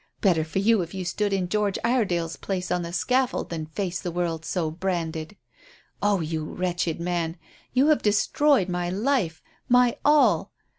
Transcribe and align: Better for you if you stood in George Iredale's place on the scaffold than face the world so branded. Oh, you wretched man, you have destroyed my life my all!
Better 0.19 0.43
for 0.43 0.57
you 0.57 0.81
if 0.81 0.95
you 0.95 1.05
stood 1.05 1.31
in 1.31 1.47
George 1.47 1.77
Iredale's 1.83 2.35
place 2.35 2.71
on 2.71 2.81
the 2.81 2.91
scaffold 2.91 3.51
than 3.51 3.67
face 3.67 3.99
the 3.99 4.09
world 4.09 4.43
so 4.45 4.71
branded. 4.71 5.37
Oh, 6.01 6.21
you 6.21 6.43
wretched 6.43 6.99
man, 6.99 7.37
you 7.71 7.85
have 7.89 8.01
destroyed 8.01 8.67
my 8.67 8.89
life 8.89 9.43
my 9.69 9.99
all! 10.03 10.53